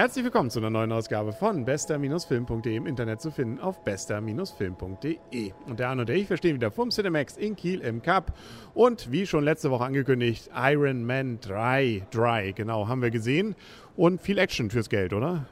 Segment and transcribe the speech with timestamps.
[0.00, 5.52] Herzlich willkommen zu einer neuen Ausgabe von bester-film.de im Internet zu finden auf bester-film.de.
[5.66, 8.32] Und der Arno und ich, wir stehen wieder vom Cinemax in Kiel im Cup
[8.72, 13.54] und wie schon letzte Woche angekündigt, Iron Man 3, Dry, genau, haben wir gesehen
[13.94, 15.44] und viel Action fürs Geld, oder?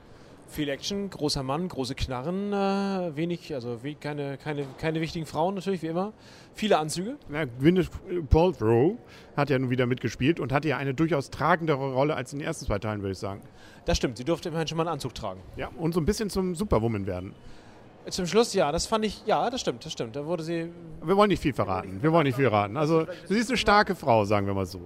[0.48, 5.54] Viel Action, großer Mann, große Knarren, äh, wenig, also we keine, keine, keine wichtigen Frauen
[5.54, 6.14] natürlich, wie immer.
[6.54, 7.16] Viele Anzüge.
[7.30, 7.90] Ja, Gwyneth
[8.30, 8.96] Paltrow
[9.36, 12.46] hat ja nun wieder mitgespielt und hatte ja eine durchaus tragendere Rolle als in den
[12.46, 13.42] ersten zwei Teilen, würde ich sagen.
[13.84, 15.40] Das stimmt, sie durfte immerhin schon mal einen Anzug tragen.
[15.56, 17.34] Ja, und so ein bisschen zum Superwoman werden.
[18.08, 20.16] Zum Schluss, ja, das fand ich, ja, das stimmt, das stimmt.
[20.16, 20.70] Da wurde sie.
[21.02, 22.02] Wir wollen nicht viel verraten.
[22.02, 22.78] Wir wollen nicht viel verraten.
[22.78, 24.80] Also, sie ist eine starke Frau, sagen wir mal so.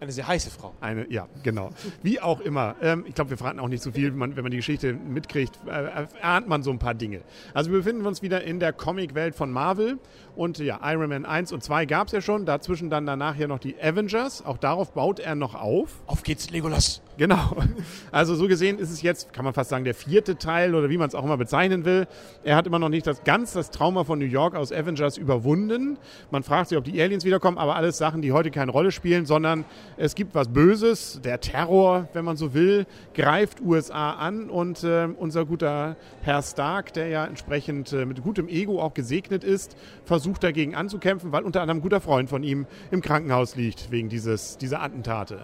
[0.00, 0.74] Eine sehr heiße Frau.
[0.80, 1.70] Eine, ja, genau.
[2.02, 2.76] Wie auch immer.
[2.80, 4.12] Ähm, ich glaube, wir verraten auch nicht so viel.
[4.12, 7.22] Man, wenn man die Geschichte mitkriegt, äh, ahnt man so ein paar Dinge.
[7.52, 9.98] Also wir befinden uns wieder in der Comicwelt von Marvel.
[10.36, 12.46] Und ja, Iron Man 1 und 2 gab es ja schon.
[12.46, 14.44] Dazwischen dann danach ja noch die Avengers.
[14.44, 16.00] Auch darauf baut er noch auf.
[16.06, 17.02] Auf geht's, Legolas.
[17.16, 17.56] Genau.
[18.10, 20.96] Also so gesehen ist es jetzt, kann man fast sagen, der vierte Teil oder wie
[20.96, 22.06] man es auch immer bezeichnen will.
[22.42, 25.98] Er hat immer noch nicht das ganz das Trauma von New York aus Avengers überwunden.
[26.30, 29.26] Man fragt sich, ob die Aliens wiederkommen, aber alles Sachen, die heute keine Rolle spielen,
[29.26, 29.64] sondern
[29.98, 31.20] es gibt was Böses.
[31.24, 36.92] Der Terror, wenn man so will, greift USA an und äh, unser guter Herr Stark,
[36.92, 41.60] der ja entsprechend äh, mit gutem Ego auch gesegnet ist, versucht dagegen anzukämpfen, weil unter
[41.60, 45.42] anderem ein guter Freund von ihm im Krankenhaus liegt wegen dieses, dieser Attentate.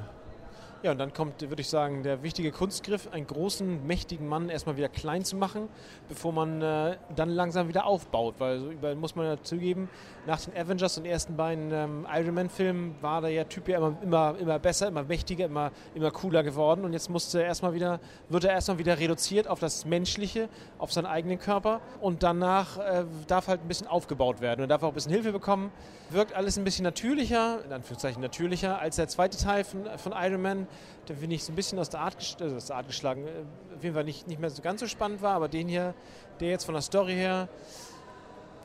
[0.84, 4.76] Ja, und dann kommt, würde ich sagen, der wichtige Kunstgriff, einen großen, mächtigen Mann erstmal
[4.76, 5.70] wieder klein zu machen,
[6.10, 8.34] bevor man äh, dann langsam wieder aufbaut.
[8.36, 9.88] Weil, so, muss man ja zugeben,
[10.26, 14.36] nach den Avengers und ersten beiden ähm, Iron Man-Filmen war der Typ ja immer, immer,
[14.38, 16.84] immer besser, immer mächtiger, immer, immer cooler geworden.
[16.84, 20.92] Und jetzt musste er erstmal wieder, wird er erstmal wieder reduziert auf das Menschliche, auf
[20.92, 21.80] seinen eigenen Körper.
[22.02, 25.32] Und danach äh, darf halt ein bisschen aufgebaut werden und darf auch ein bisschen Hilfe
[25.32, 25.72] bekommen.
[26.10, 30.42] Wirkt alles ein bisschen natürlicher, in Anführungszeichen natürlicher, als der zweite Teil von, von Iron
[30.42, 30.66] Man
[31.08, 33.76] der finde ich so ein bisschen aus der Art, also aus der Art geschlagen, äh,
[33.76, 35.94] auf jeden Fall nicht, nicht mehr so ganz so spannend war, aber den hier,
[36.40, 37.48] der jetzt von der Story her,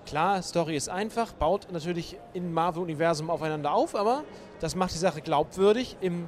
[0.06, 4.24] klar, Story ist einfach, baut natürlich im Marvel-Universum aufeinander auf, aber
[4.60, 6.28] das macht die Sache glaubwürdig, im,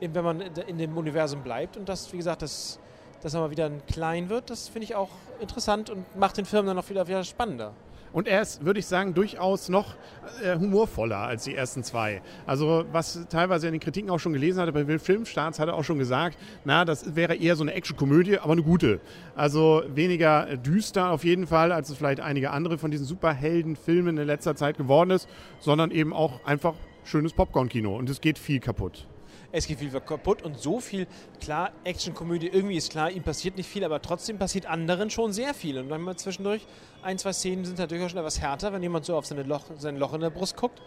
[0.00, 2.78] im, wenn man in dem Universum bleibt und das, wie gesagt, das,
[3.22, 5.10] dass er mal wieder klein wird, das finde ich auch
[5.40, 7.72] interessant und macht den Film dann auch wieder, wieder spannender.
[8.14, 9.96] Und er ist, würde ich sagen, durchaus noch
[10.40, 12.22] äh, humorvoller als die ersten zwei.
[12.46, 15.82] Also was teilweise in den Kritiken auch schon gelesen hatte, bei Filmstarts hat er auch
[15.82, 19.00] schon gesagt, na, das wäre eher so eine Actionkomödie, aber eine gute.
[19.34, 24.26] Also weniger düster auf jeden Fall, als es vielleicht einige andere von diesen Superheldenfilmen in
[24.28, 27.96] letzter Zeit geworden ist, sondern eben auch einfach schönes Popcorn-Kino.
[27.96, 29.08] Und es geht viel kaputt
[29.56, 31.06] es geht viel kaputt und so viel,
[31.40, 35.54] klar, Actionkomödie, irgendwie ist klar, ihm passiert nicht viel, aber trotzdem passiert anderen schon sehr
[35.54, 35.78] viel.
[35.78, 36.66] Und dann mal zwischendurch,
[37.02, 39.62] ein, zwei Szenen sind natürlich auch schon etwas härter, wenn jemand so auf seine Loch,
[39.78, 40.82] sein Loch in der Brust guckt.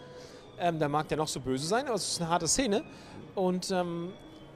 [0.60, 2.84] Ähm, da mag der noch so böse sein, aber es ist eine harte Szene.
[3.34, 4.12] Und ähm,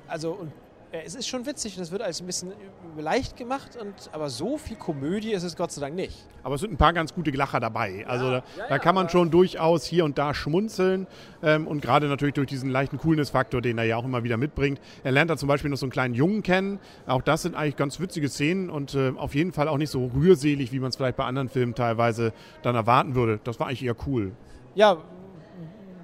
[0.09, 0.53] also, und
[0.93, 2.53] es ist schon witzig und es wird alles ein bisschen
[2.99, 6.27] leicht gemacht, und, aber so viel Komödie ist es Gott sei Dank nicht.
[6.43, 8.07] Aber es sind ein paar ganz gute Lacher dabei.
[8.07, 11.07] Also ja, da, ja, da, kann man schon durchaus hier und da schmunzeln
[11.43, 14.81] ähm, und gerade natürlich durch diesen leichten Coolness-Faktor, den er ja auch immer wieder mitbringt.
[15.03, 16.79] Er lernt da zum Beispiel noch so einen kleinen Jungen kennen.
[17.07, 20.07] Auch das sind eigentlich ganz witzige Szenen und äh, auf jeden Fall auch nicht so
[20.15, 22.33] rührselig, wie man es vielleicht bei anderen Filmen teilweise
[22.63, 23.41] dann erwarten würde.
[23.45, 24.33] Das war eigentlich eher cool.
[24.75, 24.99] Ja,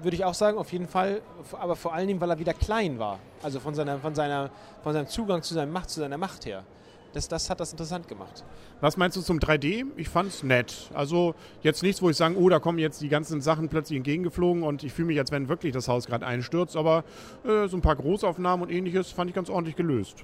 [0.01, 1.21] würde ich auch sagen, auf jeden Fall,
[1.59, 3.19] aber vor allen Dingen, weil er wieder klein war.
[3.41, 4.49] Also von, seiner, von, seiner,
[4.83, 6.63] von seinem Zugang zu, seiner Macht, zu seiner Macht her.
[7.13, 8.43] Das, das hat das interessant gemacht.
[8.81, 9.85] Was meinst du zum 3D?
[9.97, 10.91] Ich fand es nett.
[10.93, 11.33] Also
[11.63, 14.83] jetzt nichts, wo ich sage, oh, da kommen jetzt die ganzen Sachen plötzlich entgegengeflogen und
[14.83, 16.75] ich fühle mich, als wenn wirklich das Haus gerade einstürzt.
[16.75, 17.03] Aber
[17.43, 20.23] äh, so ein paar Großaufnahmen und ähnliches fand ich ganz ordentlich gelöst.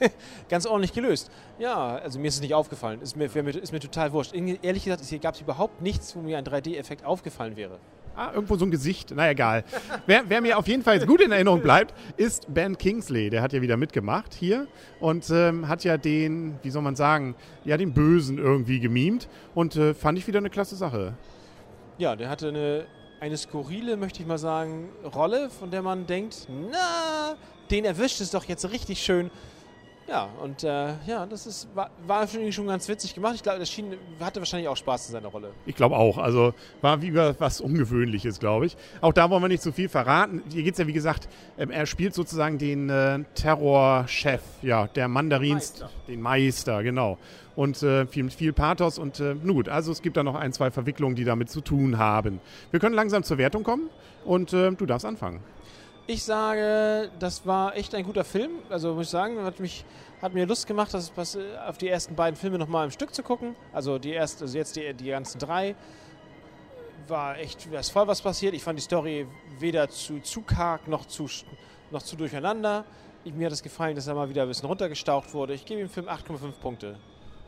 [0.48, 1.30] ganz ordentlich gelöst.
[1.58, 3.00] Ja, also mir ist es nicht aufgefallen.
[3.02, 4.34] Ist mir, ist mir total wurscht.
[4.34, 7.78] Ehrlich gesagt, hier gab es überhaupt nichts, wo mir ein 3D-Effekt aufgefallen wäre.
[8.16, 9.64] Ah, irgendwo so ein Gesicht, na egal.
[10.06, 13.30] wer, wer, mir auf jeden Fall gut in Erinnerung bleibt, ist Ben Kingsley.
[13.30, 14.66] Der hat ja wieder mitgemacht hier
[14.98, 17.34] und ähm, hat ja den, wie soll man sagen,
[17.64, 21.14] ja den Bösen irgendwie gemimt und äh, fand ich wieder eine klasse Sache.
[21.98, 22.86] Ja, der hatte eine,
[23.20, 27.36] eine skurrile, möchte ich mal sagen, Rolle, von der man denkt, na,
[27.70, 29.30] den erwischt es doch jetzt richtig schön.
[30.10, 33.36] Ja, und äh, ja, das ist, war, war schon ganz witzig gemacht.
[33.36, 35.52] Ich glaube, das schien, hatte wahrscheinlich auch Spaß in seiner Rolle.
[35.66, 36.18] Ich glaube auch.
[36.18, 38.76] Also war wie was Ungewöhnliches, glaube ich.
[39.02, 40.42] Auch da wollen wir nicht zu so viel verraten.
[40.52, 45.06] Hier geht es ja, wie gesagt, ähm, er spielt sozusagen den äh, Terrorchef, ja, der
[45.06, 45.90] Mandarins, Meister.
[46.08, 47.16] den Meister, genau.
[47.54, 50.52] Und äh, viel, viel Pathos und äh, nun gut, also es gibt da noch ein,
[50.52, 52.40] zwei Verwicklungen, die damit zu tun haben.
[52.72, 53.90] Wir können langsam zur Wertung kommen
[54.24, 55.40] und äh, du darfst anfangen.
[56.12, 58.50] Ich sage, das war echt ein guter Film.
[58.68, 59.84] Also muss ich sagen, hat, mich,
[60.20, 63.22] hat mir Lust gemacht, das, was, auf die ersten beiden Filme nochmal im Stück zu
[63.22, 63.54] gucken.
[63.72, 65.76] Also, die erst, also jetzt die, die ganzen drei.
[67.06, 68.54] War echt, da ist voll was passiert.
[68.54, 69.28] Ich fand die Story
[69.60, 71.28] weder zu, zu karg noch zu,
[71.92, 72.84] noch zu durcheinander.
[73.24, 75.54] mir hat es gefallen, dass er mal wieder ein bisschen runtergestaucht wurde.
[75.54, 76.98] Ich gebe dem Film 8,5 Punkte.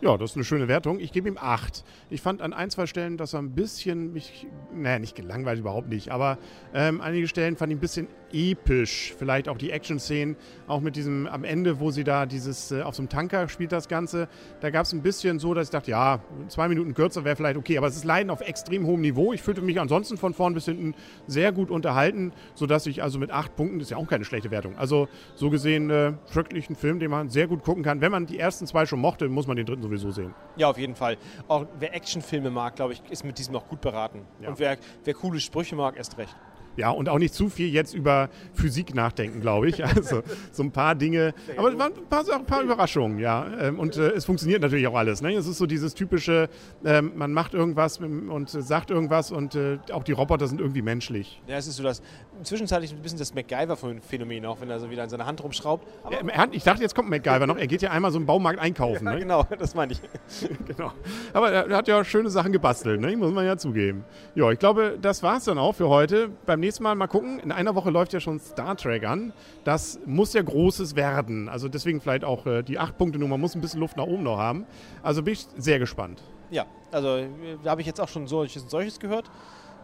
[0.02, 0.98] Ja, das ist eine schöne Wertung.
[0.98, 1.84] Ich gebe ihm 8.
[2.10, 5.88] Ich fand an ein, zwei Stellen, dass er ein bisschen mich, naja, nicht gelangweilt, überhaupt
[5.88, 6.38] nicht, aber
[6.74, 9.14] ähm, einige Stellen fand ich ein bisschen episch.
[9.16, 12.96] Vielleicht auch die Action-Szenen, auch mit diesem am Ende, wo sie da dieses, äh, auf
[12.96, 14.28] so einem Tanker spielt das Ganze.
[14.60, 17.56] Da gab es ein bisschen so, dass ich dachte, ja, zwei Minuten kürzer wäre vielleicht
[17.56, 19.32] okay, aber es ist Leiden auf extrem hohem Niveau.
[19.32, 20.94] Ich fühlte mich ansonsten von vorn bis hinten
[21.28, 24.50] sehr gut unterhalten, sodass ich also mit acht Punkten, das ist ja auch keine schlechte
[24.50, 24.76] Wertung.
[24.76, 28.00] Also so gesehen, äh, wirklich ein Film, den man sehr gut gucken kann.
[28.00, 30.34] Wenn man die ersten zwei schon mochte, muss man den dritten sowieso sehen.
[30.56, 31.16] Ja, auf jeden Fall.
[31.48, 34.26] Auch wer Actionfilme mag, glaube ich, ist mit diesem auch gut beraten.
[34.40, 34.48] Ja.
[34.50, 36.36] Und wer, wer coole Sprüche mag, erst recht.
[36.76, 39.82] Ja, und auch nicht zu viel jetzt über Physik nachdenken, glaube ich.
[39.92, 40.22] Also
[40.52, 41.34] so ein paar Dinge.
[41.56, 43.46] Aber es waren ein paar, ein paar Überraschungen, ja.
[43.60, 45.20] Ähm, Und äh, es funktioniert natürlich auch alles.
[45.20, 45.34] Ne?
[45.34, 46.48] Es ist so dieses typische,
[46.84, 51.42] ähm, man macht irgendwas und sagt irgendwas und äh, auch die Roboter sind irgendwie menschlich.
[51.46, 52.00] Ja, es ist so das,
[52.42, 55.86] zwischenzeitlich ein bisschen das MacGyver-Phänomen, auch wenn er so wieder an seiner Hand rumschraubt.
[56.10, 57.58] Er hat, ich dachte, jetzt kommt MacGyver noch.
[57.58, 59.04] Er geht ja einmal so im Baumarkt einkaufen.
[59.04, 59.20] ja, ne?
[59.20, 60.00] genau, das meine ich.
[60.66, 60.92] genau.
[61.32, 63.16] Aber er hat ja schöne Sachen gebastelt, ne?
[63.16, 64.04] muss man ja zugeben.
[64.34, 66.30] Ja, ich glaube, das war's dann auch für heute.
[66.46, 67.38] Beim nächsten Mal mal gucken.
[67.40, 69.32] In einer Woche läuft ja schon Star Trek an.
[69.64, 71.48] Das muss ja Großes werden.
[71.48, 74.66] Also deswegen vielleicht auch äh, die 8-Punkte-Nummer muss ein bisschen Luft nach oben noch haben.
[75.02, 76.22] Also bin ich sehr gespannt.
[76.50, 77.28] Ja, also äh,
[77.62, 79.30] da habe ich jetzt auch schon solches und solches gehört.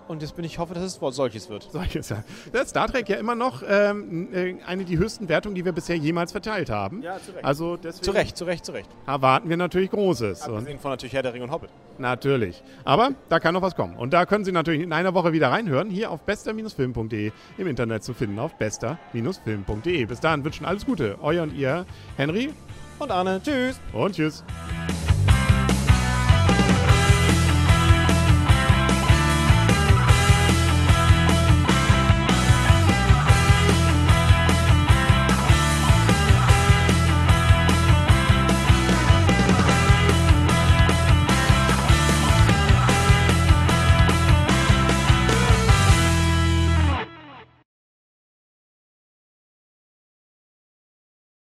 [0.08, 1.68] Und jetzt bin ich hoffe, dass es solches wird.
[1.70, 2.24] Solches, ja.
[2.52, 5.96] Das Star Trek ja immer noch ähm, äh, eine der höchsten Wertungen, die wir bisher
[5.96, 7.02] jemals verteilt haben.
[7.02, 7.44] Ja, zu Recht.
[7.44, 8.88] Also deswegen Zu Recht, zu Recht, zu Recht.
[9.06, 10.42] erwarten wir natürlich Großes.
[10.42, 11.70] Abgesehen von natürlich Herr der Ring und Hobbit.
[11.98, 12.62] Natürlich.
[12.84, 13.96] Aber da kann noch was kommen.
[13.96, 18.02] Und da können Sie natürlich in einer Woche wieder reinhören, hier auf bester-film.de im Internet
[18.02, 20.04] zu finden, auf bester-film.de.
[20.06, 21.18] Bis dahin wünschen alles Gute.
[21.20, 21.84] Euer und ihr,
[22.16, 22.50] Henry
[22.98, 23.78] Und Arne, tschüss.
[23.92, 24.42] und tschüss.